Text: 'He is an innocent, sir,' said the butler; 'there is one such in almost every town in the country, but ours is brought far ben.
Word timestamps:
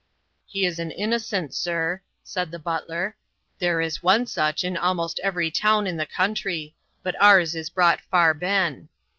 'He 0.47 0.65
is 0.65 0.79
an 0.79 0.89
innocent, 0.89 1.53
sir,' 1.53 2.01
said 2.23 2.49
the 2.49 2.57
butler; 2.57 3.15
'there 3.59 3.81
is 3.81 4.01
one 4.01 4.25
such 4.25 4.63
in 4.63 4.75
almost 4.75 5.19
every 5.23 5.51
town 5.51 5.85
in 5.85 5.97
the 5.97 6.07
country, 6.07 6.73
but 7.03 7.13
ours 7.21 7.53
is 7.53 7.69
brought 7.69 8.01
far 8.01 8.33
ben. 8.33 8.89